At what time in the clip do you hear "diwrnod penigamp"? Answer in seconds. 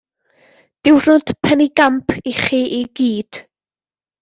0.85-2.09